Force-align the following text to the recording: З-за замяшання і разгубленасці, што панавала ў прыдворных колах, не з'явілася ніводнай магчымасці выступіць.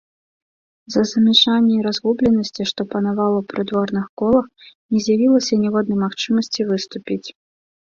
З-за 0.93 1.03
замяшання 1.09 1.73
і 1.75 1.85
разгубленасці, 1.89 2.67
што 2.71 2.81
панавала 2.95 3.37
ў 3.45 3.53
прыдворных 3.53 4.05
колах, 4.25 4.45
не 4.93 4.99
з'явілася 5.09 5.53
ніводнай 5.65 6.05
магчымасці 6.09 6.61
выступіць. 6.77 7.25